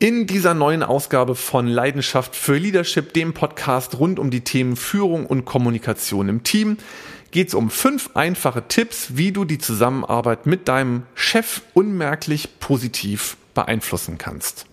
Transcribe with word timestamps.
In 0.00 0.28
dieser 0.28 0.54
neuen 0.54 0.84
Ausgabe 0.84 1.34
von 1.34 1.66
Leidenschaft 1.66 2.36
für 2.36 2.56
Leadership, 2.56 3.14
dem 3.14 3.34
Podcast 3.34 3.98
rund 3.98 4.20
um 4.20 4.30
die 4.30 4.42
Themen 4.42 4.76
Führung 4.76 5.26
und 5.26 5.44
Kommunikation 5.44 6.28
im 6.28 6.44
Team, 6.44 6.76
geht 7.32 7.48
es 7.48 7.54
um 7.54 7.68
fünf 7.68 8.10
einfache 8.14 8.62
Tipps, 8.68 9.16
wie 9.16 9.32
du 9.32 9.44
die 9.44 9.58
Zusammenarbeit 9.58 10.46
mit 10.46 10.68
deinem 10.68 11.02
Chef 11.16 11.62
unmerklich 11.74 12.60
positiv 12.60 13.36
beeinflussen 13.54 14.18
kannst. 14.18 14.66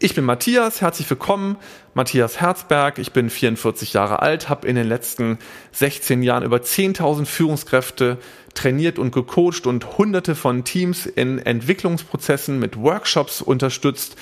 Ich 0.00 0.14
bin 0.14 0.24
Matthias, 0.24 0.80
herzlich 0.80 1.10
willkommen. 1.10 1.56
Matthias 1.92 2.40
Herzberg, 2.40 3.00
ich 3.00 3.12
bin 3.12 3.30
44 3.30 3.94
Jahre 3.94 4.22
alt, 4.22 4.48
habe 4.48 4.68
in 4.68 4.76
den 4.76 4.86
letzten 4.86 5.40
16 5.72 6.22
Jahren 6.22 6.44
über 6.44 6.58
10.000 6.58 7.26
Führungskräfte 7.26 8.18
trainiert 8.54 9.00
und 9.00 9.10
gecoacht 9.10 9.66
und 9.66 9.98
hunderte 9.98 10.36
von 10.36 10.62
Teams 10.62 11.04
in 11.06 11.40
Entwicklungsprozessen 11.40 12.60
mit 12.60 12.76
Workshops 12.76 13.42
unterstützt. 13.42 14.14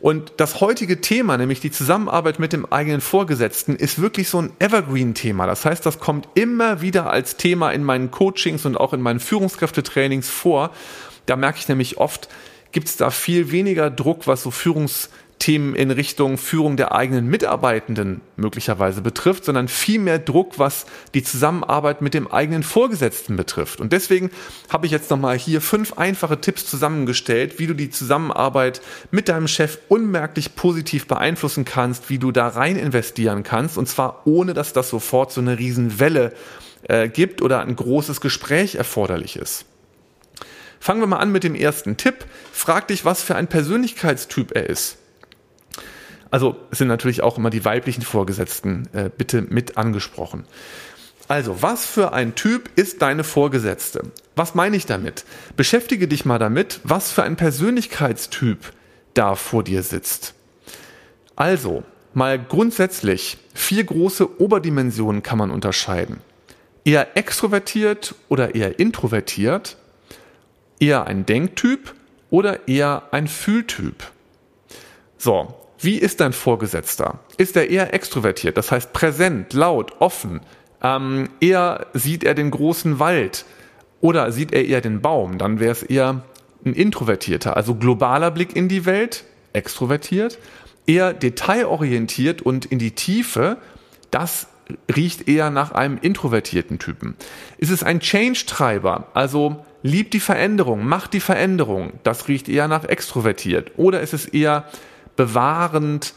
Und 0.00 0.32
das 0.38 0.62
heutige 0.62 1.02
Thema, 1.02 1.36
nämlich 1.36 1.60
die 1.60 1.70
Zusammenarbeit 1.70 2.38
mit 2.38 2.54
dem 2.54 2.64
eigenen 2.72 3.02
Vorgesetzten, 3.02 3.76
ist 3.76 4.00
wirklich 4.00 4.30
so 4.30 4.40
ein 4.40 4.52
Evergreen-Thema. 4.58 5.46
Das 5.46 5.66
heißt, 5.66 5.84
das 5.84 5.98
kommt 5.98 6.28
immer 6.32 6.80
wieder 6.80 7.10
als 7.10 7.36
Thema 7.36 7.72
in 7.72 7.84
meinen 7.84 8.10
Coachings 8.10 8.64
und 8.64 8.78
auch 8.78 8.94
in 8.94 9.02
meinen 9.02 9.20
Führungskräftetrainings 9.20 10.30
vor. 10.30 10.70
Da 11.26 11.36
merke 11.36 11.58
ich 11.58 11.68
nämlich 11.68 11.98
oft, 11.98 12.30
gibt 12.72 12.88
es 12.88 12.96
da 12.96 13.10
viel 13.10 13.50
weniger 13.50 13.90
Druck, 13.90 14.26
was 14.26 14.42
so 14.42 14.50
Führungsthemen 14.50 15.74
in 15.74 15.90
Richtung 15.90 16.38
Führung 16.38 16.76
der 16.76 16.92
eigenen 16.92 17.26
Mitarbeitenden 17.26 18.20
möglicherweise 18.36 19.02
betrifft, 19.02 19.44
sondern 19.44 19.68
viel 19.68 19.98
mehr 19.98 20.18
Druck, 20.18 20.58
was 20.58 20.86
die 21.14 21.22
Zusammenarbeit 21.22 22.02
mit 22.02 22.14
dem 22.14 22.30
eigenen 22.30 22.62
Vorgesetzten 22.62 23.36
betrifft. 23.36 23.80
Und 23.80 23.92
deswegen 23.92 24.30
habe 24.68 24.86
ich 24.86 24.92
jetzt 24.92 25.10
nochmal 25.10 25.38
hier 25.38 25.60
fünf 25.60 25.94
einfache 25.94 26.40
Tipps 26.40 26.66
zusammengestellt, 26.66 27.58
wie 27.58 27.66
du 27.66 27.74
die 27.74 27.90
Zusammenarbeit 27.90 28.80
mit 29.10 29.28
deinem 29.28 29.48
Chef 29.48 29.78
unmerklich 29.88 30.54
positiv 30.54 31.06
beeinflussen 31.06 31.64
kannst, 31.64 32.10
wie 32.10 32.18
du 32.18 32.32
da 32.32 32.48
rein 32.48 32.76
investieren 32.76 33.42
kannst, 33.42 33.78
und 33.78 33.88
zwar 33.88 34.22
ohne, 34.26 34.54
dass 34.54 34.72
das 34.72 34.90
sofort 34.90 35.32
so 35.32 35.40
eine 35.40 35.58
Riesenwelle 35.58 36.32
äh, 36.82 37.08
gibt 37.08 37.42
oder 37.42 37.60
ein 37.60 37.76
großes 37.76 38.20
Gespräch 38.20 38.76
erforderlich 38.76 39.36
ist. 39.36 39.66
Fangen 40.80 41.00
wir 41.00 41.06
mal 41.06 41.18
an 41.18 41.30
mit 41.30 41.44
dem 41.44 41.54
ersten 41.54 41.98
Tipp. 41.98 42.24
Frag 42.52 42.88
dich, 42.88 43.04
was 43.04 43.22
für 43.22 43.36
ein 43.36 43.46
Persönlichkeitstyp 43.46 44.56
er 44.56 44.68
ist. 44.68 44.96
Also 46.30 46.56
sind 46.70 46.88
natürlich 46.88 47.22
auch 47.22 47.38
immer 47.38 47.50
die 47.50 47.64
weiblichen 47.64 48.02
Vorgesetzten 48.02 48.88
äh, 48.92 49.10
bitte 49.14 49.42
mit 49.42 49.76
angesprochen. 49.76 50.44
Also, 51.28 51.62
was 51.62 51.86
für 51.86 52.12
ein 52.12 52.34
Typ 52.34 52.70
ist 52.74 53.02
deine 53.02 53.22
Vorgesetzte? 53.22 54.02
Was 54.34 54.56
meine 54.56 54.76
ich 54.76 54.86
damit? 54.86 55.24
Beschäftige 55.56 56.08
dich 56.08 56.24
mal 56.24 56.40
damit, 56.40 56.80
was 56.82 57.12
für 57.12 57.22
ein 57.22 57.36
Persönlichkeitstyp 57.36 58.72
da 59.14 59.36
vor 59.36 59.62
dir 59.62 59.84
sitzt. 59.84 60.34
Also, 61.36 61.84
mal 62.14 62.36
grundsätzlich, 62.36 63.38
vier 63.54 63.84
große 63.84 64.40
Oberdimensionen 64.40 65.22
kann 65.22 65.38
man 65.38 65.52
unterscheiden. 65.52 66.18
Eher 66.84 67.16
extrovertiert 67.16 68.16
oder 68.28 68.56
eher 68.56 68.80
introvertiert, 68.80 69.76
eher 70.80 71.06
ein 71.06 71.26
Denktyp 71.26 71.94
oder 72.30 72.68
eher 72.68 73.04
ein 73.12 73.28
Fühltyp? 73.28 74.10
So, 75.18 75.54
wie 75.78 75.96
ist 75.96 76.20
dein 76.20 76.32
Vorgesetzter? 76.32 77.20
Ist 77.36 77.56
er 77.56 77.70
eher 77.70 77.94
extrovertiert, 77.94 78.56
das 78.56 78.70
heißt 78.70 78.92
präsent, 78.92 79.52
laut, 79.52 80.00
offen? 80.00 80.40
Ähm, 80.82 81.28
eher 81.40 81.86
sieht 81.92 82.24
er 82.24 82.34
den 82.34 82.50
großen 82.50 82.98
Wald 82.98 83.44
oder 84.00 84.32
sieht 84.32 84.52
er 84.52 84.64
eher 84.64 84.80
den 84.80 85.00
Baum? 85.00 85.38
Dann 85.38 85.60
wäre 85.60 85.72
es 85.72 85.82
eher 85.82 86.22
ein 86.64 86.74
introvertierter, 86.74 87.56
also 87.56 87.74
globaler 87.74 88.30
Blick 88.30 88.56
in 88.56 88.68
die 88.68 88.84
Welt, 88.86 89.24
extrovertiert. 89.52 90.38
Eher 90.86 91.12
detailorientiert 91.12 92.42
und 92.42 92.66
in 92.66 92.78
die 92.78 92.92
Tiefe, 92.92 93.58
das 94.10 94.48
riecht 94.94 95.28
eher 95.28 95.50
nach 95.50 95.72
einem 95.72 95.98
introvertierten 95.98 96.78
Typen. 96.78 97.16
Ist 97.58 97.70
es 97.70 97.82
ein 97.82 98.00
Change-Treiber, 98.00 99.08
also 99.14 99.64
liebt 99.82 100.12
die 100.14 100.20
Veränderung, 100.20 100.86
macht 100.86 101.12
die 101.12 101.20
Veränderung, 101.20 101.92
das 102.02 102.28
riecht 102.28 102.48
eher 102.48 102.68
nach 102.68 102.84
extrovertiert. 102.84 103.72
Oder 103.76 104.00
ist 104.00 104.14
es 104.14 104.26
eher 104.26 104.64
bewahrend, 105.16 106.14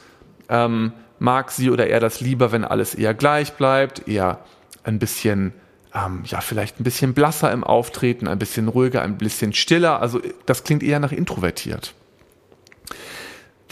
ähm, 0.49 0.93
mag 1.19 1.51
sie 1.51 1.69
oder 1.69 1.87
er 1.87 1.99
das 1.99 2.21
lieber, 2.21 2.51
wenn 2.51 2.65
alles 2.65 2.95
eher 2.95 3.13
gleich 3.13 3.53
bleibt, 3.53 4.07
eher 4.07 4.39
ein 4.83 4.99
bisschen, 4.99 5.53
ähm, 5.93 6.23
ja, 6.25 6.41
vielleicht 6.41 6.79
ein 6.79 6.83
bisschen 6.83 7.13
blasser 7.13 7.51
im 7.51 7.63
Auftreten, 7.63 8.27
ein 8.27 8.39
bisschen 8.39 8.67
ruhiger, 8.67 9.01
ein 9.01 9.17
bisschen 9.17 9.53
stiller. 9.53 10.01
Also 10.01 10.21
das 10.45 10.63
klingt 10.63 10.83
eher 10.83 10.99
nach 10.99 11.11
introvertiert. 11.11 11.93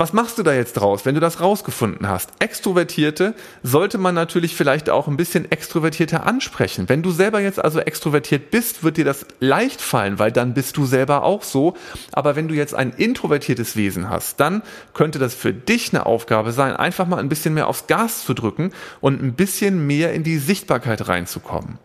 Was 0.02 0.14
machst 0.14 0.40
du 0.40 0.42
da 0.42 0.52
jetzt 0.52 0.74
draus, 0.74 1.06
wenn 1.06 1.14
du 1.14 1.22
das 1.22 1.42
rausgefunden 1.42 2.10
hast? 2.10 2.32
Extrovertierte 2.40 3.36
sollte 3.62 4.00
man 4.00 4.16
natürlich 4.16 4.56
vielleicht 4.56 4.90
auch 4.90 5.08
ein 5.08 5.16
bisschen 5.16 5.52
extrovertierter 5.52 6.26
ansprechen. 6.26 6.90
Wenn 6.90 7.04
du 7.04 7.12
selber 7.12 7.40
jetzt 7.40 7.64
also 7.64 7.80
extrovertiert 7.80 8.50
bist, 8.50 8.84
wird 8.84 8.98
dir 8.98 9.06
das 9.06 9.28
leicht 9.40 9.80
fallen, 9.80 10.18
weil 10.18 10.32
dann 10.32 10.56
bist 10.56 10.76
du 10.78 10.88
selber 10.88 11.22
auch 11.24 11.44
so. 11.44 11.76
Aber 12.14 12.36
wenn 12.36 12.48
du 12.48 12.56
jetzt 12.56 12.74
ein 12.74 12.94
introvertiertes 12.94 13.76
Wesen 13.76 14.10
hast, 14.10 14.40
dann 14.40 14.64
könnte 14.96 15.20
das 15.20 15.36
für 15.36 15.54
dich 15.54 15.94
eine 15.94 16.08
Aufgabe 16.08 16.52
sein, 16.52 16.76
einfach 16.76 17.06
mal 17.06 17.20
ein 17.20 17.30
bisschen 17.30 17.54
mehr 17.54 17.68
aufs 17.68 17.86
Gas 17.86 18.26
zu 18.26 18.34
drücken 18.34 18.72
und 19.02 19.22
ein 19.22 19.34
bisschen 19.34 19.86
mehr 19.86 20.14
in 20.14 20.24
die 20.24 20.40
Sichtbarkeit 20.40 21.08
reinzukommen. 21.10 21.78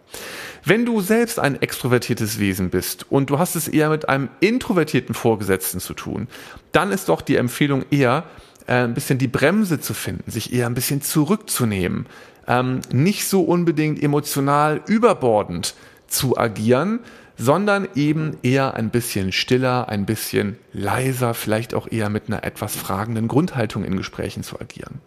Wenn 0.64 0.84
du 0.84 1.00
selbst 1.00 1.38
ein 1.38 1.60
extrovertiertes 1.62 2.38
Wesen 2.38 2.70
bist 2.70 3.06
und 3.10 3.30
du 3.30 3.38
hast 3.38 3.54
es 3.54 3.68
eher 3.68 3.88
mit 3.88 4.08
einem 4.08 4.28
introvertierten 4.40 5.14
Vorgesetzten 5.14 5.80
zu 5.80 5.94
tun, 5.94 6.28
dann 6.72 6.90
ist 6.90 7.08
doch 7.08 7.22
die 7.22 7.36
Empfehlung 7.36 7.84
eher, 7.90 8.24
äh, 8.66 8.74
ein 8.74 8.94
bisschen 8.94 9.18
die 9.18 9.28
Bremse 9.28 9.80
zu 9.80 9.94
finden, 9.94 10.30
sich 10.30 10.52
eher 10.52 10.66
ein 10.66 10.74
bisschen 10.74 11.02
zurückzunehmen, 11.02 12.06
ähm, 12.48 12.80
nicht 12.92 13.28
so 13.28 13.42
unbedingt 13.42 14.02
emotional 14.02 14.82
überbordend 14.86 15.74
zu 16.08 16.36
agieren, 16.36 17.00
sondern 17.36 17.86
eben 17.94 18.38
eher 18.42 18.74
ein 18.74 18.90
bisschen 18.90 19.30
stiller, 19.30 19.88
ein 19.88 20.06
bisschen 20.06 20.58
leiser, 20.72 21.34
vielleicht 21.34 21.74
auch 21.74 21.86
eher 21.90 22.08
mit 22.08 22.28
einer 22.28 22.44
etwas 22.44 22.74
fragenden 22.74 23.28
Grundhaltung 23.28 23.84
in 23.84 23.96
Gesprächen 23.96 24.42
zu 24.42 24.58
agieren. 24.58 25.00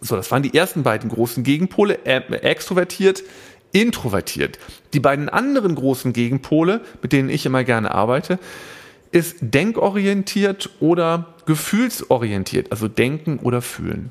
So, 0.00 0.16
das 0.16 0.30
waren 0.30 0.42
die 0.42 0.54
ersten 0.54 0.82
beiden 0.82 1.10
großen 1.10 1.42
Gegenpole, 1.42 2.04
äh, 2.04 2.20
extrovertiert, 2.36 3.22
introvertiert. 3.72 4.58
Die 4.92 5.00
beiden 5.00 5.28
anderen 5.28 5.74
großen 5.74 6.12
Gegenpole, 6.12 6.80
mit 7.02 7.12
denen 7.12 7.28
ich 7.28 7.46
immer 7.46 7.64
gerne 7.64 7.92
arbeite, 7.92 8.38
ist 9.12 9.36
denkorientiert 9.40 10.70
oder 10.80 11.34
gefühlsorientiert, 11.46 12.70
also 12.70 12.88
denken 12.88 13.38
oder 13.42 13.62
fühlen. 13.62 14.10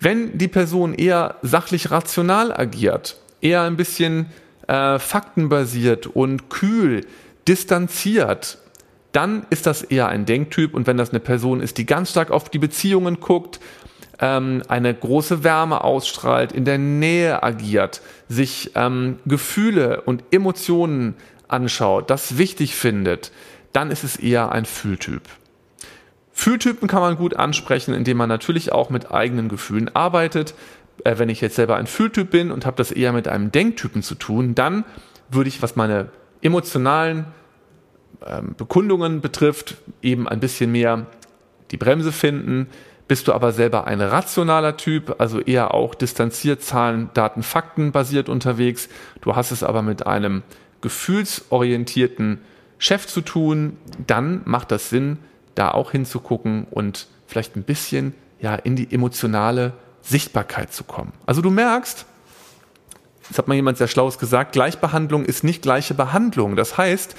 Wenn 0.00 0.36
die 0.36 0.48
Person 0.48 0.94
eher 0.94 1.36
sachlich 1.42 1.90
rational 1.90 2.52
agiert, 2.52 3.16
eher 3.40 3.62
ein 3.62 3.76
bisschen 3.76 4.26
äh, 4.66 4.98
faktenbasiert 4.98 6.06
und 6.06 6.50
kühl, 6.50 7.06
distanziert, 7.46 8.58
dann 9.12 9.46
ist 9.50 9.66
das 9.66 9.82
eher 9.82 10.08
ein 10.08 10.26
Denktyp. 10.26 10.74
Und 10.74 10.86
wenn 10.86 10.96
das 10.96 11.10
eine 11.10 11.20
Person 11.20 11.60
ist, 11.60 11.78
die 11.78 11.86
ganz 11.86 12.10
stark 12.10 12.30
auf 12.30 12.48
die 12.48 12.58
Beziehungen 12.58 13.20
guckt, 13.20 13.60
ähm, 14.20 14.62
eine 14.68 14.94
große 14.94 15.44
Wärme 15.44 15.82
ausstrahlt, 15.82 16.52
in 16.52 16.64
der 16.64 16.78
Nähe 16.78 17.42
agiert, 17.42 18.00
sich 18.28 18.72
ähm, 18.74 19.18
Gefühle 19.26 20.02
und 20.02 20.24
Emotionen 20.30 21.14
anschaut, 21.48 22.10
das 22.10 22.38
wichtig 22.38 22.74
findet, 22.74 23.32
dann 23.72 23.90
ist 23.90 24.04
es 24.04 24.16
eher 24.16 24.52
ein 24.52 24.64
Fühltyp. 24.64 25.22
Fühltypen 26.32 26.88
kann 26.88 27.00
man 27.00 27.16
gut 27.16 27.36
ansprechen, 27.36 27.94
indem 27.94 28.16
man 28.16 28.28
natürlich 28.28 28.72
auch 28.72 28.90
mit 28.90 29.12
eigenen 29.12 29.48
Gefühlen 29.48 29.94
arbeitet. 29.94 30.54
Äh, 31.04 31.18
wenn 31.18 31.28
ich 31.28 31.40
jetzt 31.40 31.56
selber 31.56 31.76
ein 31.76 31.86
Fühltyp 31.86 32.30
bin 32.30 32.50
und 32.50 32.66
habe 32.66 32.76
das 32.76 32.90
eher 32.90 33.12
mit 33.12 33.28
einem 33.28 33.52
Denktypen 33.52 34.02
zu 34.02 34.14
tun, 34.14 34.54
dann 34.54 34.84
würde 35.30 35.48
ich, 35.48 35.62
was 35.62 35.76
meine 35.76 36.10
emotionalen 36.42 37.26
ähm, 38.26 38.54
Bekundungen 38.56 39.20
betrifft, 39.20 39.76
eben 40.02 40.28
ein 40.28 40.40
bisschen 40.40 40.72
mehr 40.72 41.06
die 41.70 41.76
Bremse 41.76 42.12
finden, 42.12 42.68
bist 43.06 43.28
du 43.28 43.32
aber 43.32 43.52
selber 43.52 43.86
ein 43.86 44.00
rationaler 44.00 44.76
Typ, 44.76 45.16
also 45.18 45.40
eher 45.40 45.74
auch 45.74 45.94
distanziert, 45.94 46.62
Zahlen, 46.62 47.10
Daten, 47.14 47.42
Fakten 47.42 47.92
basiert 47.92 48.28
unterwegs. 48.28 48.88
Du 49.20 49.36
hast 49.36 49.50
es 49.50 49.62
aber 49.62 49.82
mit 49.82 50.06
einem 50.06 50.42
gefühlsorientierten 50.80 52.40
Chef 52.78 53.06
zu 53.06 53.20
tun, 53.20 53.78
dann 54.06 54.42
macht 54.44 54.70
das 54.70 54.90
Sinn, 54.90 55.18
da 55.54 55.70
auch 55.70 55.92
hinzugucken 55.92 56.66
und 56.70 57.06
vielleicht 57.26 57.56
ein 57.56 57.62
bisschen 57.62 58.14
ja 58.40 58.54
in 58.54 58.76
die 58.76 58.92
emotionale 58.92 59.72
Sichtbarkeit 60.02 60.72
zu 60.72 60.84
kommen. 60.84 61.12
Also 61.24 61.40
du 61.40 61.50
merkst, 61.50 62.04
das 63.28 63.38
hat 63.38 63.48
mal 63.48 63.54
jemand 63.54 63.78
sehr 63.78 63.88
schlaues 63.88 64.18
gesagt, 64.18 64.52
Gleichbehandlung 64.52 65.24
ist 65.24 65.44
nicht 65.44 65.62
gleiche 65.62 65.94
Behandlung. 65.94 66.56
Das 66.56 66.76
heißt, 66.76 67.16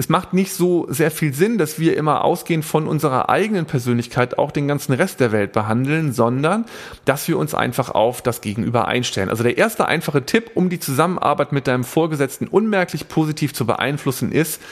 es 0.00 0.08
macht 0.08 0.32
nicht 0.32 0.54
so 0.54 0.86
sehr 0.88 1.10
viel 1.10 1.34
Sinn, 1.34 1.58
dass 1.58 1.78
wir 1.78 1.94
immer 1.94 2.24
ausgehend 2.24 2.64
von 2.64 2.86
unserer 2.86 3.28
eigenen 3.28 3.66
Persönlichkeit 3.66 4.38
auch 4.38 4.50
den 4.50 4.66
ganzen 4.66 4.94
Rest 4.94 5.20
der 5.20 5.30
Welt 5.30 5.52
behandeln, 5.52 6.14
sondern 6.14 6.64
dass 7.04 7.28
wir 7.28 7.36
uns 7.36 7.54
einfach 7.54 7.90
auf 7.90 8.22
das 8.22 8.40
Gegenüber 8.40 8.88
einstellen. 8.88 9.28
Also 9.28 9.42
der 9.42 9.58
erste 9.58 9.84
einfache 9.84 10.24
Tipp, 10.24 10.52
um 10.54 10.70
die 10.70 10.80
Zusammenarbeit 10.80 11.52
mit 11.52 11.66
deinem 11.66 11.84
Vorgesetzten 11.84 12.48
unmerklich 12.48 13.08
positiv 13.08 13.52
zu 13.52 13.66
beeinflussen, 13.66 14.32
ist, 14.32 14.62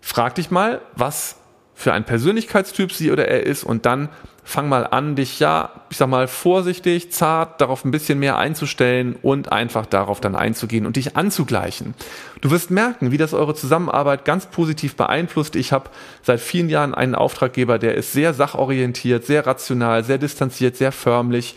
frag 0.00 0.36
dich 0.36 0.48
mal, 0.52 0.80
was 0.94 1.38
für 1.74 1.92
ein 1.92 2.04
Persönlichkeitstyp 2.04 2.92
sie 2.92 3.10
oder 3.10 3.26
er 3.26 3.44
ist 3.44 3.64
und 3.64 3.84
dann 3.84 4.10
fang 4.44 4.68
mal 4.68 4.86
an, 4.86 5.16
dich 5.16 5.40
ja, 5.40 5.70
ich 5.88 5.96
sag 5.96 6.08
mal, 6.08 6.28
vorsichtig, 6.28 7.10
zart 7.10 7.60
darauf 7.60 7.84
ein 7.84 7.90
bisschen 7.90 8.18
mehr 8.18 8.36
einzustellen 8.36 9.16
und 9.22 9.50
einfach 9.50 9.86
darauf 9.86 10.20
dann 10.20 10.36
einzugehen 10.36 10.84
und 10.86 10.96
dich 10.96 11.16
anzugleichen. 11.16 11.94
Du 12.42 12.50
wirst 12.50 12.70
merken, 12.70 13.10
wie 13.10 13.16
das 13.16 13.32
eure 13.32 13.54
Zusammenarbeit 13.54 14.26
ganz 14.26 14.46
positiv 14.46 14.96
beeinflusst. 14.96 15.56
Ich 15.56 15.72
habe 15.72 15.88
seit 16.22 16.40
vielen 16.40 16.68
Jahren 16.68 16.94
einen 16.94 17.14
Auftraggeber, 17.14 17.78
der 17.78 17.94
ist 17.94 18.12
sehr 18.12 18.34
sachorientiert, 18.34 19.24
sehr 19.24 19.46
rational, 19.46 20.04
sehr 20.04 20.18
distanziert, 20.18 20.76
sehr 20.76 20.92
förmlich 20.92 21.56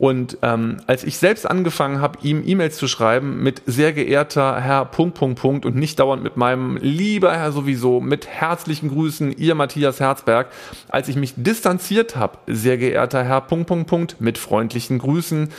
und 0.00 0.38
ähm, 0.40 0.78
als 0.86 1.04
ich 1.04 1.18
selbst 1.18 1.44
angefangen 1.44 2.00
habe, 2.00 2.20
ihm 2.22 2.42
E-Mails 2.46 2.78
zu 2.78 2.88
schreiben 2.88 3.42
mit 3.42 3.60
sehr 3.66 3.92
geehrter 3.92 4.58
Herr 4.58 4.86
Punkt, 4.86 5.18
Punkt, 5.18 5.38
Punkt 5.38 5.66
und 5.66 5.76
nicht 5.76 5.98
dauernd 5.98 6.22
mit 6.22 6.38
meinem 6.38 6.78
lieber 6.78 7.36
Herr 7.36 7.52
sowieso, 7.52 8.00
mit 8.00 8.26
herzlichen 8.26 8.88
Grüßen, 8.88 9.30
ihr 9.36 9.54
Matthias 9.54 10.00
Herzberg, 10.00 10.46
als 10.88 11.08
ich 11.08 11.16
mich 11.16 11.34
distanziert 11.36 12.16
habe, 12.16 12.38
sehr 12.46 12.78
geehrter 12.78 13.22
Herr 13.24 13.42
Punkt, 13.42 13.66
Punkt, 13.66 13.88
Punkt, 13.88 14.20
mit 14.22 14.38
freundlichen 14.38 14.98
Grüßen, 14.98 15.50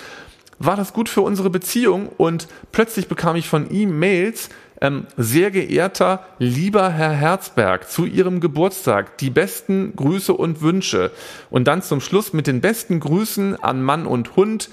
war 0.58 0.76
das 0.76 0.92
gut 0.92 1.08
für 1.08 1.22
unsere 1.22 1.52
Beziehung 1.52 2.10
und 2.10 2.48
plötzlich 2.72 3.08
bekam 3.08 3.36
ich 3.36 3.48
von 3.48 3.70
ihm 3.70 4.00
Mails, 4.00 4.50
ähm, 4.82 5.06
sehr 5.16 5.52
geehrter, 5.52 6.26
lieber 6.40 6.90
Herr 6.90 7.12
Herzberg, 7.12 7.90
zu 7.90 8.06
Ihrem 8.06 8.40
Geburtstag 8.40 9.18
die 9.20 9.30
besten 9.30 9.96
Grüße 9.96 10.34
und 10.34 10.62
Wünsche. 10.62 11.12
Und 11.50 11.66
dann 11.66 11.84
zum 11.84 12.02
Schluss 12.02 12.34
mit 12.34 12.48
den 12.48 12.62
besten 12.62 13.00
Grüßen 13.00 13.56
an 13.62 13.82
Mann 13.82 14.08
und 14.08 14.36
Hund, 14.36 14.70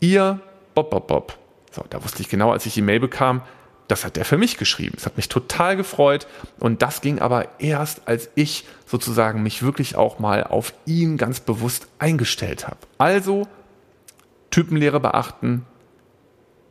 Ihr 0.00 0.40
Bob 0.74 0.90
Bob 0.90 1.06
Bob. 1.06 1.38
So, 1.70 1.84
da 1.90 2.02
wusste 2.02 2.22
ich 2.22 2.28
genau, 2.28 2.50
als 2.50 2.64
ich 2.66 2.74
die 2.74 2.82
Mail 2.82 3.00
bekam, 3.00 3.42
das 3.88 4.04
hat 4.04 4.16
der 4.16 4.24
für 4.24 4.38
mich 4.38 4.56
geschrieben. 4.56 4.94
Es 4.96 5.06
hat 5.06 5.16
mich 5.16 5.28
total 5.28 5.76
gefreut. 5.76 6.26
Und 6.58 6.82
das 6.82 7.02
ging 7.02 7.20
aber 7.20 7.60
erst, 7.60 8.08
als 8.08 8.30
ich 8.34 8.66
sozusagen 8.86 9.42
mich 9.42 9.62
wirklich 9.62 9.96
auch 9.96 10.18
mal 10.18 10.42
auf 10.44 10.72
ihn 10.86 11.18
ganz 11.18 11.40
bewusst 11.40 11.86
eingestellt 11.98 12.66
habe. 12.66 12.78
Also 12.98 13.46
Typenlehre 14.50 14.98
beachten, 14.98 15.66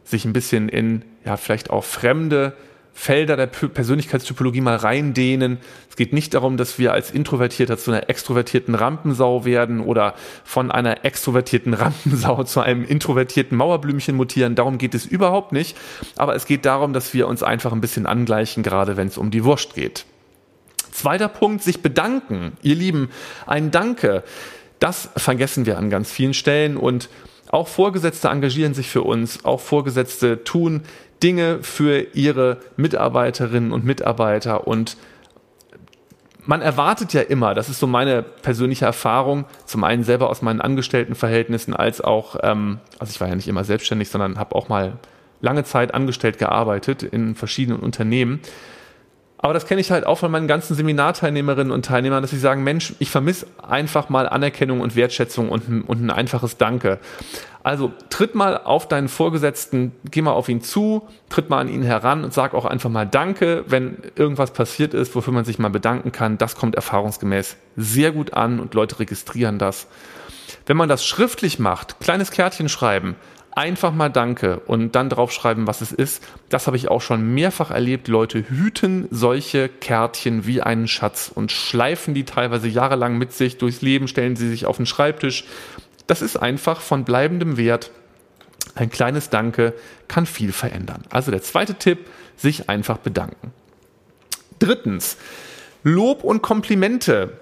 sich 0.05 0.23
ein 0.25 0.33
bisschen 0.33 0.69
in, 0.69 1.03
ja, 1.25 1.35
vielleicht 1.35 1.69
auch 1.69 1.83
fremde 1.83 2.53
Felder 2.97 3.35
der 3.35 3.47
Persönlichkeitstypologie 3.47 4.61
mal 4.61 4.77
reindehnen. 4.77 5.57
Es 5.89 5.97
geht 5.97 6.13
nicht 6.13 6.33
darum, 6.33 6.55
dass 6.55 6.79
wir 6.79 6.93
als 6.93 7.11
Introvertierter 7.11 7.77
zu 7.77 7.91
einer 7.91 8.09
extrovertierten 8.09 8.73
Rampensau 8.73 9.43
werden 9.43 9.81
oder 9.81 10.15
von 10.45 10.71
einer 10.71 11.03
extrovertierten 11.03 11.73
Rampensau 11.73 12.45
zu 12.45 12.61
einem 12.61 12.85
introvertierten 12.85 13.57
Mauerblümchen 13.57 14.15
mutieren. 14.15 14.55
Darum 14.55 14.77
geht 14.77 14.95
es 14.95 15.05
überhaupt 15.05 15.51
nicht. 15.51 15.75
Aber 16.15 16.35
es 16.35 16.45
geht 16.45 16.65
darum, 16.65 16.93
dass 16.93 17.13
wir 17.13 17.27
uns 17.27 17.43
einfach 17.43 17.73
ein 17.73 17.81
bisschen 17.81 18.05
angleichen, 18.05 18.63
gerade 18.63 18.95
wenn 18.95 19.09
es 19.09 19.17
um 19.17 19.29
die 19.29 19.43
Wurst 19.43 19.75
geht. 19.75 20.05
Zweiter 20.91 21.27
Punkt, 21.27 21.63
sich 21.63 21.81
bedanken. 21.81 22.53
Ihr 22.61 22.75
Lieben, 22.75 23.09
ein 23.45 23.71
Danke. 23.71 24.23
Das 24.79 25.09
vergessen 25.17 25.65
wir 25.65 25.77
an 25.77 25.89
ganz 25.89 26.09
vielen 26.09 26.33
Stellen 26.33 26.77
und 26.77 27.09
auch 27.49 27.67
Vorgesetzte 27.67 28.29
engagieren 28.29 28.73
sich 28.73 28.89
für 28.89 29.03
uns, 29.03 29.45
auch 29.45 29.59
Vorgesetzte 29.59 30.43
tun 30.43 30.83
Dinge 31.23 31.59
für 31.61 32.13
ihre 32.13 32.57
Mitarbeiterinnen 32.75 33.71
und 33.71 33.85
Mitarbeiter 33.85 34.67
und 34.67 34.97
man 36.47 36.61
erwartet 36.61 37.13
ja 37.13 37.21
immer, 37.21 37.55
das 37.55 37.69
ist 37.69 37.79
so 37.79 37.87
meine 37.87 38.21
persönliche 38.21 38.85
Erfahrung, 38.85 39.45
zum 39.65 39.83
einen 39.83 40.03
selber 40.03 40.29
aus 40.29 40.41
meinen 40.41 40.61
Angestelltenverhältnissen, 40.61 41.73
als 41.73 42.01
auch, 42.01 42.37
ähm, 42.43 42.79
also 42.99 43.11
ich 43.11 43.19
war 43.19 43.27
ja 43.27 43.35
nicht 43.35 43.47
immer 43.47 43.63
selbstständig, 43.63 44.09
sondern 44.09 44.37
habe 44.37 44.53
auch 44.55 44.69
mal 44.69 44.99
lange 45.41 45.63
Zeit 45.63 45.93
angestellt 45.93 46.37
gearbeitet 46.37 47.03
in 47.03 47.35
verschiedenen 47.35 47.79
Unternehmen. 47.79 48.41
Aber 49.45 49.53
das 49.53 49.67
kenne 49.67 49.79
ich 49.79 49.91
halt 49.91 50.07
auch 50.07 50.17
von 50.17 50.31
meinen 50.31 50.47
ganzen 50.47 50.73
Seminarteilnehmerinnen 50.73 51.71
und 51.71 51.85
Teilnehmern, 51.85 52.23
dass 52.23 52.31
sie 52.31 52.39
sagen, 52.39 52.63
Mensch, 52.63 52.95
ich 52.97 53.11
vermisse 53.11 53.45
einfach 53.61 54.09
mal 54.09 54.27
Anerkennung 54.27 54.81
und 54.81 54.95
Wertschätzung 54.95 55.49
und 55.49 55.69
ein, 55.69 55.81
und 55.83 56.03
ein 56.03 56.09
einfaches 56.09 56.57
Danke. 56.57 56.97
Also 57.61 57.93
tritt 58.09 58.33
mal 58.33 58.57
auf 58.57 58.87
deinen 58.87 59.07
Vorgesetzten, 59.07 59.91
geh 60.09 60.23
mal 60.23 60.31
auf 60.31 60.49
ihn 60.49 60.61
zu, 60.61 61.07
tritt 61.29 61.51
mal 61.51 61.59
an 61.59 61.67
ihn 61.67 61.83
heran 61.83 62.23
und 62.23 62.33
sag 62.33 62.55
auch 62.55 62.65
einfach 62.65 62.89
mal 62.89 63.05
Danke, 63.05 63.65
wenn 63.67 63.97
irgendwas 64.15 64.49
passiert 64.49 64.95
ist, 64.95 65.13
wofür 65.13 65.31
man 65.31 65.45
sich 65.45 65.59
mal 65.59 65.69
bedanken 65.69 66.11
kann. 66.11 66.39
Das 66.39 66.55
kommt 66.55 66.73
erfahrungsgemäß 66.73 67.55
sehr 67.75 68.11
gut 68.11 68.33
an 68.33 68.59
und 68.59 68.73
Leute 68.73 68.97
registrieren 68.97 69.59
das. 69.59 69.85
Wenn 70.65 70.75
man 70.75 70.89
das 70.89 71.05
schriftlich 71.05 71.59
macht, 71.59 71.99
kleines 71.99 72.31
Kärtchen 72.31 72.67
schreiben, 72.67 73.15
einfach 73.55 73.93
mal 73.93 74.09
Danke 74.09 74.59
und 74.59 74.95
dann 74.95 75.09
draufschreiben, 75.09 75.65
was 75.65 75.81
es 75.81 75.91
ist. 75.91 76.23
Das 76.49 76.67
habe 76.67 76.77
ich 76.77 76.89
auch 76.89 77.01
schon 77.01 77.33
mehrfach 77.33 77.71
erlebt. 77.71 78.07
Leute 78.07 78.47
hüten 78.49 79.07
solche 79.11 79.69
Kärtchen 79.69 80.45
wie 80.45 80.61
einen 80.61 80.87
Schatz 80.87 81.31
und 81.33 81.51
schleifen 81.51 82.13
die 82.13 82.25
teilweise 82.25 82.67
jahrelang 82.67 83.17
mit 83.17 83.33
sich 83.33 83.57
durchs 83.57 83.81
Leben, 83.81 84.07
stellen 84.07 84.35
sie 84.35 84.49
sich 84.49 84.65
auf 84.65 84.77
den 84.77 84.85
Schreibtisch. 84.85 85.45
Das 86.05 86.21
ist 86.21 86.37
einfach 86.37 86.81
von 86.81 87.05
bleibendem 87.05 87.57
Wert. 87.57 87.91
Ein 88.75 88.89
kleines 88.89 89.29
Danke 89.29 89.73
kann 90.07 90.25
viel 90.25 90.51
verändern. 90.51 91.03
Also 91.09 91.31
der 91.31 91.41
zweite 91.41 91.75
Tipp, 91.75 92.09
sich 92.35 92.69
einfach 92.69 92.97
bedanken. 92.97 93.53
Drittens, 94.59 95.17
Lob 95.83 96.23
und 96.23 96.41
Komplimente. 96.41 97.39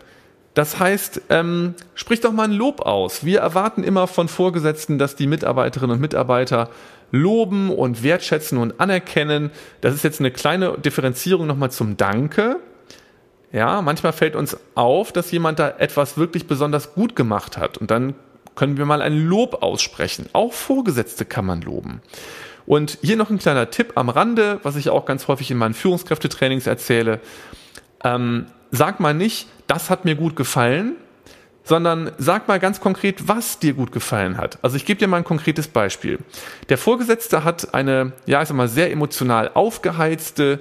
Das 0.54 0.80
heißt, 0.80 1.22
ähm, 1.30 1.74
sprich 1.96 2.22
doch 2.22 2.32
mal 2.32 2.44
ein 2.44 2.52
Lob 2.52 2.82
aus. 2.82 3.26
Wir 3.26 3.40
erwarten 3.40 3.84
immer 3.84 4.08
von 4.08 4.28
Vorgesetzten, 4.28 5.00
dass 5.00 5.16
die 5.16 5.28
Mitarbeiterinnen 5.28 5.96
und 5.96 6.02
Mitarbeiter 6.02 6.70
loben 7.12 7.72
und 7.72 8.04
wertschätzen 8.04 8.58
und 8.58 8.80
anerkennen. 8.80 9.52
Das 9.82 9.94
ist 9.94 10.04
jetzt 10.04 10.20
eine 10.20 10.32
kleine 10.32 10.78
Differenzierung 10.78 11.48
nochmal 11.48 11.72
zum 11.72 11.98
Danke. 11.98 12.58
Ja, 13.52 13.82
manchmal 13.82 14.14
fällt 14.14 14.36
uns 14.36 14.58
auf, 14.76 15.12
dass 15.12 15.32
jemand 15.32 15.60
da 15.60 15.70
etwas 15.78 16.18
wirklich 16.18 16.48
besonders 16.48 16.94
gut 16.94 17.16
gemacht 17.16 17.58
hat. 17.58 17.78
Und 17.78 17.92
dann 17.92 18.16
können 18.56 18.78
wir 18.78 18.86
mal 18.86 19.02
ein 19.02 19.28
Lob 19.28 19.62
aussprechen. 19.62 20.28
Auch 20.34 20.54
Vorgesetzte 20.54 21.26
kann 21.26 21.46
man 21.46 21.62
loben. 21.62 22.02
Und 22.66 23.00
hier 23.02 23.16
noch 23.16 23.30
ein 23.30 23.40
kleiner 23.40 23.70
Tipp 23.70 23.94
am 23.96 24.10
Rande, 24.10 24.60
was 24.64 24.76
ich 24.76 24.90
auch 24.90 25.06
ganz 25.06 25.28
häufig 25.28 25.52
in 25.52 25.58
meinen 25.58 25.74
Führungskräftetrainings 25.74 26.66
erzähle. 26.66 27.20
Ähm, 28.04 28.48
sag 28.74 29.00
mal 29.00 29.14
nicht, 29.14 29.48
das 29.68 29.90
hat 29.92 30.04
mir 30.04 30.16
gut 30.16 30.36
gefallen, 30.36 30.96
sondern 31.64 32.12
sag 32.18 32.48
mal 32.48 32.60
ganz 32.60 32.82
konkret, 32.82 33.28
was 33.28 33.60
dir 33.60 33.74
gut 33.74 33.92
gefallen 33.92 34.38
hat. 34.38 34.58
Also 34.64 34.76
ich 34.76 34.86
gebe 34.86 35.00
dir 35.00 35.08
mal 35.08 35.18
ein 35.18 35.24
konkretes 35.24 35.68
Beispiel. 35.68 36.18
Der 36.70 36.80
Vorgesetzte 36.80 37.44
hat 37.44 37.74
eine, 37.74 38.14
ja, 38.26 38.42
ich 38.42 38.48
sag 38.48 38.58
mal, 38.58 38.68
sehr 38.68 38.92
emotional 38.92 39.52
aufgeheizte 39.54 40.60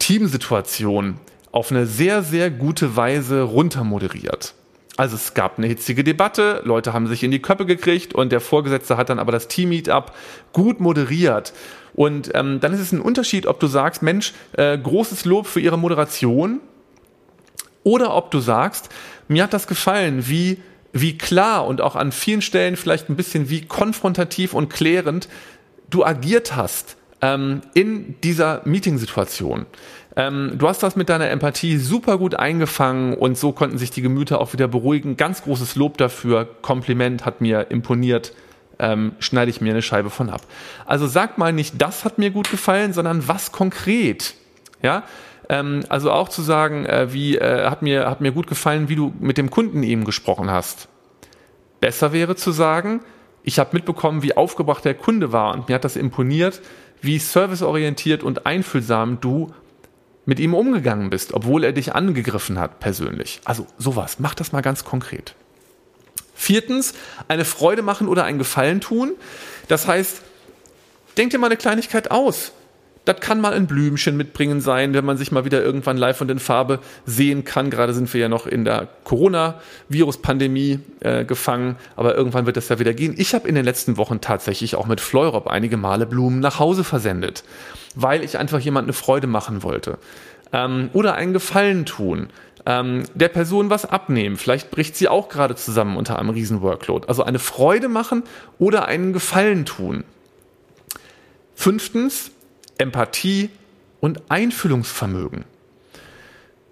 Teamsituation 0.00 1.18
auf 1.52 1.70
eine 1.70 1.86
sehr, 1.86 2.24
sehr 2.24 2.50
gute 2.50 2.96
Weise 2.96 3.42
runtermoderiert. 3.42 4.54
Also 4.96 5.14
es 5.14 5.34
gab 5.34 5.58
eine 5.58 5.68
hitzige 5.68 6.02
Debatte, 6.02 6.60
Leute 6.64 6.92
haben 6.92 7.06
sich 7.06 7.22
in 7.22 7.30
die 7.30 7.40
Köpfe 7.40 7.66
gekriegt 7.66 8.14
und 8.14 8.32
der 8.32 8.40
Vorgesetzte 8.40 8.96
hat 8.96 9.10
dann 9.10 9.20
aber 9.20 9.32
das 9.32 9.46
Team-Meetup 9.46 10.12
gut 10.52 10.80
moderiert. 10.80 11.52
Und 11.94 12.32
ähm, 12.34 12.58
dann 12.58 12.74
ist 12.74 12.80
es 12.80 12.90
ein 12.90 13.00
Unterschied, 13.00 13.46
ob 13.46 13.60
du 13.60 13.68
sagst, 13.68 14.02
Mensch, 14.02 14.32
äh, 14.52 14.76
großes 14.76 15.24
Lob 15.24 15.46
für 15.46 15.60
Ihre 15.60 15.78
Moderation, 15.78 16.60
oder 17.84 18.14
ob 18.14 18.30
du 18.30 18.40
sagst, 18.40 18.88
mir 19.28 19.44
hat 19.44 19.52
das 19.52 19.66
gefallen, 19.66 20.26
wie, 20.26 20.60
wie 20.92 21.16
klar 21.16 21.66
und 21.66 21.80
auch 21.80 21.94
an 21.94 22.10
vielen 22.10 22.42
Stellen 22.42 22.76
vielleicht 22.76 23.08
ein 23.08 23.16
bisschen 23.16 23.48
wie 23.50 23.62
konfrontativ 23.62 24.54
und 24.54 24.68
klärend 24.68 25.28
du 25.90 26.04
agiert 26.04 26.56
hast 26.56 26.96
ähm, 27.22 27.60
in 27.74 28.20
dieser 28.22 28.62
Meetingsituation. 28.64 29.66
Ähm, 30.16 30.52
du 30.56 30.68
hast 30.68 30.82
das 30.82 30.96
mit 30.96 31.08
deiner 31.08 31.30
Empathie 31.30 31.76
super 31.76 32.18
gut 32.18 32.34
eingefangen 32.34 33.14
und 33.14 33.36
so 33.36 33.52
konnten 33.52 33.78
sich 33.78 33.90
die 33.90 34.02
Gemüter 34.02 34.40
auch 34.40 34.52
wieder 34.52 34.68
beruhigen. 34.68 35.16
Ganz 35.16 35.42
großes 35.42 35.74
Lob 35.76 35.98
dafür. 35.98 36.46
Kompliment 36.62 37.24
hat 37.24 37.40
mir 37.40 37.70
imponiert. 37.70 38.32
Ähm, 38.78 39.12
schneide 39.20 39.50
ich 39.50 39.60
mir 39.60 39.72
eine 39.72 39.82
Scheibe 39.82 40.10
von 40.10 40.30
ab. 40.30 40.42
Also 40.84 41.06
sag 41.06 41.38
mal 41.38 41.52
nicht, 41.52 41.80
das 41.80 42.04
hat 42.04 42.18
mir 42.18 42.30
gut 42.30 42.50
gefallen, 42.50 42.92
sondern 42.92 43.28
was 43.28 43.52
konkret. 43.52 44.34
Ja, 44.82 45.04
ähm, 45.48 45.84
also 45.88 46.10
auch 46.10 46.28
zu 46.28 46.42
sagen, 46.42 46.86
äh, 46.86 47.12
wie 47.12 47.36
äh, 47.36 47.66
hat 47.66 47.82
mir 47.82 48.08
hat 48.08 48.20
mir 48.20 48.32
gut 48.32 48.46
gefallen, 48.46 48.88
wie 48.88 48.96
du 48.96 49.12
mit 49.20 49.38
dem 49.38 49.50
Kunden 49.50 49.82
eben 49.82 50.04
gesprochen 50.04 50.50
hast. 50.50 50.88
Besser 51.80 52.12
wäre 52.12 52.36
zu 52.36 52.50
sagen, 52.50 53.00
ich 53.42 53.58
habe 53.58 53.70
mitbekommen, 53.72 54.22
wie 54.22 54.36
aufgebracht 54.36 54.84
der 54.84 54.94
Kunde 54.94 55.32
war 55.32 55.54
und 55.54 55.68
mir 55.68 55.74
hat 55.74 55.84
das 55.84 55.96
imponiert, 55.96 56.62
wie 57.02 57.18
serviceorientiert 57.18 58.22
und 58.22 58.46
einfühlsam 58.46 59.20
du 59.20 59.52
mit 60.26 60.40
ihm 60.40 60.54
umgegangen 60.54 61.10
bist, 61.10 61.34
obwohl 61.34 61.64
er 61.64 61.72
dich 61.72 61.94
angegriffen 61.94 62.58
hat 62.58 62.80
persönlich. 62.80 63.40
Also 63.44 63.66
sowas, 63.76 64.18
mach 64.18 64.34
das 64.34 64.52
mal 64.52 64.62
ganz 64.62 64.84
konkret. 64.84 65.34
Viertens, 66.34 66.94
eine 67.28 67.44
Freude 67.44 67.82
machen 67.82 68.08
oder 68.08 68.24
einen 68.24 68.38
Gefallen 68.38 68.80
tun. 68.80 69.12
Das 69.68 69.86
heißt, 69.86 70.22
denk 71.16 71.30
dir 71.30 71.38
mal 71.38 71.46
eine 71.46 71.56
Kleinigkeit 71.56 72.10
aus. 72.10 72.52
Das 73.04 73.20
kann 73.20 73.40
mal 73.40 73.52
ein 73.52 73.66
Blümchen 73.66 74.16
mitbringen 74.16 74.62
sein, 74.62 74.94
wenn 74.94 75.04
man 75.04 75.18
sich 75.18 75.30
mal 75.30 75.44
wieder 75.44 75.62
irgendwann 75.62 75.98
live 75.98 76.22
und 76.22 76.30
in 76.30 76.38
Farbe 76.38 76.78
sehen 77.04 77.44
kann. 77.44 77.68
Gerade 77.68 77.92
sind 77.92 78.12
wir 78.14 78.20
ja 78.20 78.28
noch 78.30 78.46
in 78.46 78.64
der 78.64 78.88
Corona-Virus-Pandemie 79.04 80.80
äh, 81.00 81.26
gefangen, 81.26 81.76
aber 81.96 82.14
irgendwann 82.14 82.46
wird 82.46 82.56
das 82.56 82.70
ja 82.70 82.78
wieder 82.78 82.94
gehen. 82.94 83.14
Ich 83.18 83.34
habe 83.34 83.46
in 83.46 83.54
den 83.54 83.64
letzten 83.64 83.98
Wochen 83.98 84.22
tatsächlich 84.22 84.76
auch 84.76 84.86
mit 84.86 85.02
Fleurop 85.02 85.48
einige 85.48 85.76
Male 85.76 86.06
Blumen 86.06 86.40
nach 86.40 86.58
Hause 86.58 86.82
versendet, 86.82 87.44
weil 87.94 88.24
ich 88.24 88.38
einfach 88.38 88.60
jemand 88.60 88.86
eine 88.86 88.94
Freude 88.94 89.26
machen 89.26 89.62
wollte. 89.62 89.98
Ähm, 90.52 90.88
oder 90.94 91.14
einen 91.14 91.34
Gefallen 91.34 91.84
tun. 91.84 92.28
ähm, 92.66 93.04
der 93.14 93.28
Person 93.28 93.70
was 93.70 93.84
abnehmen. 93.84 94.36
Vielleicht 94.36 94.70
bricht 94.70 94.96
sie 94.96 95.08
auch 95.08 95.28
gerade 95.28 95.54
zusammen 95.54 95.96
unter 95.96 96.18
einem 96.18 96.30
riesen 96.30 96.62
Workload. 96.62 97.06
Also 97.08 97.22
eine 97.22 97.38
Freude 97.38 97.88
machen 97.88 98.22
oder 98.58 98.86
einen 98.86 99.12
Gefallen 99.12 99.66
tun. 99.66 100.04
Fünftens, 101.54 102.30
Empathie 102.78 103.50
und 104.00 104.22
Einfühlungsvermögen. 104.28 105.44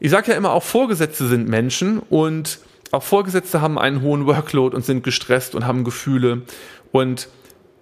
Ich 0.01 0.11
sage 0.11 0.33
ja 0.33 0.37
immer, 0.37 0.53
auch 0.53 0.63
Vorgesetzte 0.63 1.29
sind 1.29 1.49
Menschen 1.49 1.99
und 1.99 2.59
auch 2.91 3.03
Vorgesetzte 3.03 3.61
haben 3.61 3.79
einen 3.79 4.03
hohen 4.03 4.27
Workload 4.27 4.77
und 4.77 4.85
sind 4.85 5.03
gestresst 5.03 5.55
und 5.55 5.67
haben 5.67 5.85
Gefühle. 5.85 6.43
Und 6.91 7.29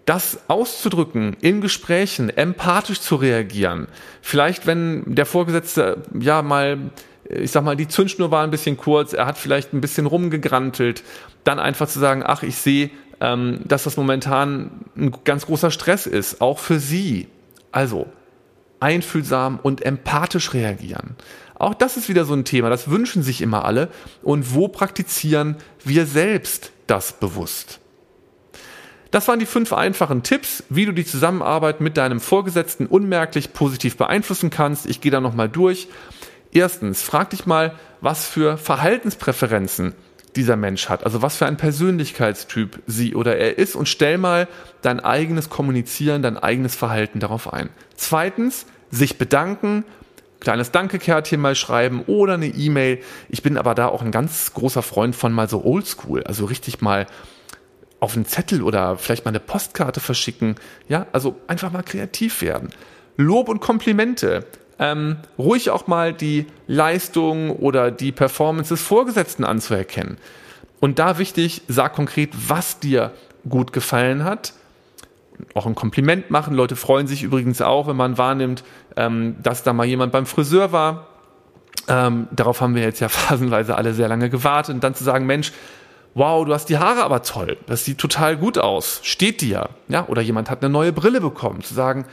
das 0.06 0.40
auszudrücken 0.48 1.36
in 1.40 1.60
Gesprächen, 1.60 2.30
empathisch 2.30 3.00
zu 3.00 3.16
reagieren, 3.16 3.88
vielleicht 4.22 4.66
wenn 4.66 5.02
der 5.06 5.26
Vorgesetzte 5.26 6.02
ja 6.18 6.42
mal, 6.42 6.90
ich 7.28 7.50
sag 7.50 7.64
mal, 7.64 7.76
die 7.76 7.88
Zündschnur 7.88 8.30
war 8.30 8.44
ein 8.44 8.50
bisschen 8.50 8.76
kurz, 8.76 9.12
er 9.12 9.26
hat 9.26 9.38
vielleicht 9.38 9.72
ein 9.72 9.80
bisschen 9.80 10.06
rumgegrantelt, 10.06 11.02
dann 11.44 11.58
einfach 11.58 11.88
zu 11.88 11.98
sagen, 11.98 12.22
ach, 12.24 12.42
ich 12.42 12.56
sehe, 12.56 12.90
ähm, 13.20 13.60
dass 13.64 13.84
das 13.84 13.96
momentan 13.96 14.84
ein 14.96 15.12
ganz 15.24 15.46
großer 15.46 15.70
Stress 15.70 16.06
ist, 16.06 16.40
auch 16.40 16.58
für 16.58 16.78
Sie. 16.78 17.28
Also 17.72 18.08
einfühlsam 18.80 19.60
und 19.62 19.84
empathisch 19.84 20.54
reagieren. 20.54 21.16
Auch 21.54 21.74
das 21.74 21.98
ist 21.98 22.08
wieder 22.08 22.24
so 22.24 22.32
ein 22.32 22.46
Thema, 22.46 22.70
das 22.70 22.90
wünschen 22.90 23.22
sich 23.22 23.42
immer 23.42 23.64
alle. 23.66 23.88
Und 24.22 24.54
wo 24.54 24.68
praktizieren 24.68 25.56
wir 25.84 26.06
selbst 26.06 26.72
das 26.86 27.12
bewusst? 27.12 27.80
Das 29.10 29.26
waren 29.28 29.40
die 29.40 29.46
fünf 29.46 29.72
einfachen 29.72 30.22
Tipps, 30.22 30.64
wie 30.68 30.86
du 30.86 30.92
die 30.92 31.04
Zusammenarbeit 31.04 31.80
mit 31.80 31.96
deinem 31.96 32.20
Vorgesetzten 32.20 32.86
unmerklich 32.86 33.52
positiv 33.52 33.96
beeinflussen 33.96 34.50
kannst. 34.50 34.86
Ich 34.86 35.00
gehe 35.00 35.10
da 35.10 35.20
nochmal 35.20 35.48
durch. 35.48 35.88
Erstens, 36.52 37.02
frag 37.02 37.30
dich 37.30 37.44
mal, 37.44 37.74
was 38.00 38.26
für 38.26 38.56
Verhaltenspräferenzen 38.56 39.94
dieser 40.36 40.56
Mensch 40.56 40.88
hat, 40.88 41.04
also 41.04 41.22
was 41.22 41.36
für 41.36 41.46
ein 41.46 41.56
Persönlichkeitstyp 41.56 42.82
sie 42.86 43.14
oder 43.14 43.36
er 43.36 43.58
ist 43.58 43.74
und 43.74 43.88
stell 43.88 44.18
mal 44.18 44.48
dein 44.82 45.00
eigenes 45.00 45.50
Kommunizieren, 45.50 46.22
dein 46.22 46.36
eigenes 46.36 46.74
Verhalten 46.74 47.20
darauf 47.20 47.52
ein. 47.52 47.70
Zweitens, 47.96 48.66
sich 48.90 49.18
bedanken 49.18 49.84
kleines 50.40 50.70
Dankekärtchen 50.70 51.40
mal 51.40 51.54
schreiben 51.54 52.02
oder 52.06 52.34
eine 52.34 52.46
E-Mail. 52.46 53.00
Ich 53.28 53.42
bin 53.42 53.56
aber 53.56 53.74
da 53.74 53.88
auch 53.88 54.02
ein 54.02 54.10
ganz 54.10 54.52
großer 54.54 54.82
Freund 54.82 55.14
von 55.14 55.32
mal 55.32 55.48
so 55.48 55.64
oldschool, 55.64 56.24
also 56.24 56.46
richtig 56.46 56.80
mal 56.80 57.06
auf 58.00 58.16
einen 58.16 58.24
Zettel 58.24 58.62
oder 58.62 58.96
vielleicht 58.96 59.26
mal 59.26 59.30
eine 59.30 59.40
Postkarte 59.40 60.00
verschicken. 60.00 60.56
Ja, 60.88 61.06
also 61.12 61.36
einfach 61.46 61.70
mal 61.70 61.82
kreativ 61.82 62.40
werden. 62.40 62.70
Lob 63.16 63.48
und 63.48 63.60
Komplimente. 63.60 64.46
Ähm, 64.80 65.18
ruhig 65.38 65.70
auch 65.70 65.86
mal 65.86 66.12
die 66.12 66.46
Leistung 66.66 67.50
oder 67.50 67.92
die 67.92 68.10
Performance 68.10 68.70
des 68.70 68.82
Vorgesetzten 68.82 69.44
anzuerkennen. 69.44 70.16
Und 70.80 70.98
da 70.98 71.18
wichtig, 71.18 71.62
sag 71.68 71.94
konkret, 71.94 72.30
was 72.48 72.80
dir 72.80 73.12
gut 73.48 73.72
gefallen 73.72 74.24
hat 74.24 74.54
auch 75.54 75.66
ein 75.66 75.74
Kompliment 75.74 76.30
machen. 76.30 76.54
Leute 76.54 76.76
freuen 76.76 77.06
sich 77.06 77.22
übrigens 77.22 77.60
auch, 77.60 77.86
wenn 77.86 77.96
man 77.96 78.18
wahrnimmt, 78.18 78.64
ähm, 78.96 79.36
dass 79.42 79.62
da 79.62 79.72
mal 79.72 79.86
jemand 79.86 80.12
beim 80.12 80.26
Friseur 80.26 80.72
war. 80.72 81.06
Ähm, 81.88 82.28
darauf 82.30 82.60
haben 82.60 82.74
wir 82.74 82.82
jetzt 82.82 83.00
ja 83.00 83.08
phasenweise 83.08 83.76
alle 83.76 83.94
sehr 83.94 84.08
lange 84.08 84.30
gewartet. 84.30 84.74
Und 84.74 84.84
dann 84.84 84.94
zu 84.94 85.04
sagen, 85.04 85.26
Mensch, 85.26 85.52
wow, 86.14 86.44
du 86.44 86.52
hast 86.52 86.66
die 86.66 86.78
Haare 86.78 87.02
aber 87.02 87.22
toll. 87.22 87.56
Das 87.66 87.84
sieht 87.84 87.98
total 87.98 88.36
gut 88.36 88.58
aus. 88.58 89.00
Steht 89.02 89.40
dir. 89.40 89.70
Ja, 89.88 90.06
oder 90.08 90.22
jemand 90.22 90.50
hat 90.50 90.62
eine 90.62 90.72
neue 90.72 90.92
Brille 90.92 91.20
bekommen. 91.20 91.62
Zu 91.62 91.74
sagen, 91.74 92.04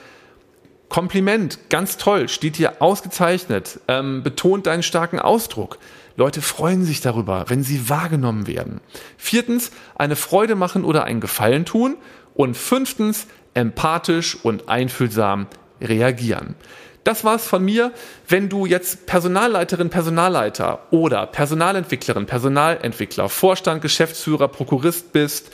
Kompliment, 0.90 1.70
ganz 1.70 1.98
toll, 1.98 2.30
steht 2.30 2.56
hier 2.56 2.82
ausgezeichnet, 2.82 3.80
ähm, 3.88 4.24
betont 4.24 4.68
deinen 4.68 4.84
starken 4.84 5.20
Ausdruck. 5.20 5.80
Leute 6.16 6.42
freuen 6.42 6.84
sich 6.84 7.02
darüber, 7.02 7.46
wenn 7.48 7.64
sie 7.64 7.90
wahrgenommen 7.90 8.48
werden. 8.48 8.82
Viertens, 9.18 9.72
eine 9.96 10.16
Freude 10.16 10.56
machen 10.56 10.84
oder 10.84 11.04
einen 11.04 11.22
Gefallen 11.22 11.66
tun. 11.66 11.98
Und 12.34 12.56
fünftens, 12.56 13.26
empathisch 13.56 14.38
und 14.44 14.70
einfühlsam 14.70 15.48
reagieren. 15.82 16.56
Das 17.04 17.24
war's 17.24 17.48
von 17.48 17.66
mir. 17.66 17.94
Wenn 18.28 18.50
du 18.50 18.66
jetzt 18.66 19.08
Personalleiterin, 19.08 19.90
Personalleiter 19.90 20.84
oder 20.92 21.26
Personalentwicklerin, 21.26 22.26
Personalentwickler, 22.26 23.30
Vorstand, 23.30 23.82
Geschäftsführer, 23.82 24.50
Prokurist 24.50 25.14
bist, 25.14 25.52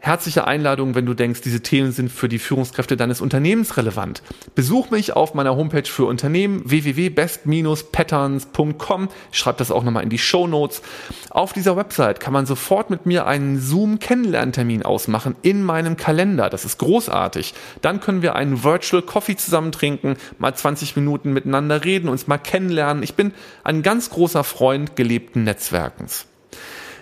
Herzliche 0.00 0.46
Einladung, 0.46 0.94
wenn 0.94 1.06
du 1.06 1.14
denkst, 1.14 1.40
diese 1.40 1.60
Themen 1.60 1.90
sind 1.90 2.12
für 2.12 2.28
die 2.28 2.38
Führungskräfte 2.38 2.96
deines 2.96 3.20
Unternehmens 3.20 3.76
relevant. 3.76 4.22
Besuch 4.54 4.90
mich 4.90 5.16
auf 5.16 5.34
meiner 5.34 5.56
Homepage 5.56 5.88
für 5.88 6.04
Unternehmen 6.04 6.62
www.best-patterns.com. 6.64 9.08
Ich 9.32 9.38
schreibe 9.38 9.58
das 9.58 9.72
auch 9.72 9.82
nochmal 9.82 10.04
in 10.04 10.08
die 10.08 10.18
Show 10.18 10.46
Notes. 10.46 10.82
Auf 11.30 11.52
dieser 11.52 11.76
Website 11.76 12.20
kann 12.20 12.32
man 12.32 12.46
sofort 12.46 12.90
mit 12.90 13.06
mir 13.06 13.26
einen 13.26 13.60
Zoom-Kennenlerntermin 13.60 14.84
ausmachen 14.84 15.34
in 15.42 15.64
meinem 15.64 15.96
Kalender. 15.96 16.48
Das 16.48 16.64
ist 16.64 16.78
großartig. 16.78 17.54
Dann 17.82 17.98
können 18.00 18.22
wir 18.22 18.36
einen 18.36 18.62
Virtual 18.62 19.02
Coffee 19.02 19.34
zusammen 19.36 19.72
trinken, 19.72 20.14
mal 20.38 20.54
20 20.54 20.94
Minuten 20.94 21.32
miteinander 21.32 21.84
reden, 21.84 22.08
uns 22.08 22.28
mal 22.28 22.38
kennenlernen. 22.38 23.02
Ich 23.02 23.14
bin 23.14 23.32
ein 23.64 23.82
ganz 23.82 24.10
großer 24.10 24.44
Freund 24.44 24.94
gelebten 24.94 25.42
Netzwerkens. 25.42 26.28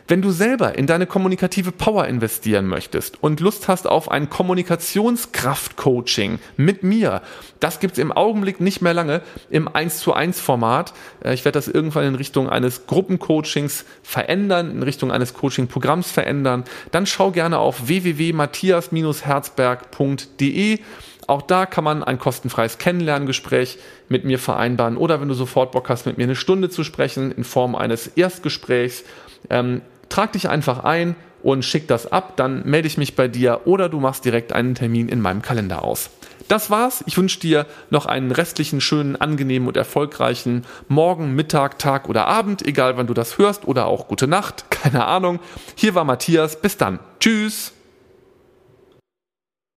Wenn 0.08 0.22
du 0.22 0.30
selber 0.30 0.78
in 0.78 0.86
deine 0.86 1.06
kommunikative 1.06 1.72
Power 1.72 2.06
investieren 2.06 2.66
möchtest 2.66 3.20
und 3.24 3.40
Lust 3.40 3.66
hast 3.66 3.88
auf 3.88 4.08
ein 4.08 4.30
Kommunikationskraft-Coaching 4.30 6.38
mit 6.56 6.84
mir, 6.84 7.22
das 7.58 7.80
gibt's 7.80 7.98
im 7.98 8.12
Augenblick 8.12 8.60
nicht 8.60 8.82
mehr 8.82 8.94
lange 8.94 9.22
im 9.50 9.66
1 9.66 9.98
zu 9.98 10.12
1 10.12 10.38
Format. 10.38 10.94
Äh, 11.24 11.34
ich 11.34 11.44
werde 11.44 11.58
das 11.58 11.66
irgendwann 11.66 12.04
in 12.04 12.14
Richtung 12.14 12.48
eines 12.48 12.86
Gruppencoachings 12.86 13.84
verändern, 14.04 14.70
in 14.70 14.84
Richtung 14.84 15.10
eines 15.10 15.34
Coaching-Programms 15.34 16.12
verändern. 16.12 16.62
Dann 16.92 17.06
schau 17.06 17.32
gerne 17.32 17.58
auf 17.58 17.88
www.matthias-herzberg.de. 17.88 20.78
Auch 21.26 21.42
da 21.42 21.66
kann 21.66 21.82
man 21.82 22.04
ein 22.04 22.20
kostenfreies 22.20 22.78
Kennenlerngespräch 22.78 23.80
mit 24.08 24.24
mir 24.24 24.38
vereinbaren 24.38 24.96
oder 24.96 25.20
wenn 25.20 25.26
du 25.26 25.34
sofort 25.34 25.72
Bock 25.72 25.88
hast, 25.88 26.06
mit 26.06 26.16
mir 26.16 26.22
eine 26.24 26.36
Stunde 26.36 26.70
zu 26.70 26.84
sprechen 26.84 27.32
in 27.32 27.42
Form 27.42 27.74
eines 27.74 28.06
Erstgesprächs, 28.06 29.02
ähm, 29.50 29.82
trag 30.08 30.32
dich 30.32 30.48
einfach 30.48 30.84
ein 30.84 31.16
und 31.42 31.64
schick 31.64 31.86
das 31.88 32.10
ab, 32.10 32.36
dann 32.36 32.66
melde 32.68 32.88
ich 32.88 32.98
mich 32.98 33.14
bei 33.14 33.28
dir 33.28 33.62
oder 33.66 33.88
du 33.88 34.00
machst 34.00 34.24
direkt 34.24 34.52
einen 34.52 34.74
Termin 34.74 35.08
in 35.08 35.20
meinem 35.20 35.42
Kalender 35.42 35.84
aus. 35.84 36.10
Das 36.48 36.70
war's. 36.70 37.02
Ich 37.06 37.16
wünsche 37.16 37.40
dir 37.40 37.66
noch 37.90 38.06
einen 38.06 38.30
restlichen, 38.30 38.80
schönen, 38.80 39.16
angenehmen 39.16 39.66
und 39.66 39.76
erfolgreichen 39.76 40.64
Morgen, 40.88 41.34
Mittag, 41.34 41.78
Tag 41.78 42.08
oder 42.08 42.26
Abend, 42.26 42.66
egal 42.66 42.96
wann 42.96 43.06
du 43.06 43.14
das 43.14 43.38
hörst 43.38 43.66
oder 43.66 43.86
auch 43.86 44.08
gute 44.08 44.28
Nacht, 44.28 44.66
keine 44.70 45.06
Ahnung. 45.06 45.40
Hier 45.74 45.94
war 45.94 46.04
Matthias. 46.04 46.60
Bis 46.60 46.76
dann. 46.76 47.00
Tschüss. 47.20 47.75